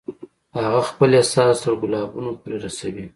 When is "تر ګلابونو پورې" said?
1.63-2.57